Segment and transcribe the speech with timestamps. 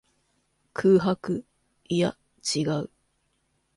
[0.73, 1.45] 空白。
[1.87, 2.17] いや、
[2.55, 2.89] 違う。